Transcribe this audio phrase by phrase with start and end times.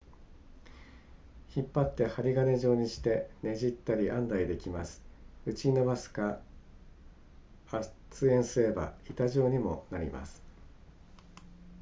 [1.55, 4.99] 引っ張って針金状にしてねじったり編んだりできます
[5.45, 6.39] 打ち伸ばすか
[7.71, 10.41] 圧延すれば板状にもなります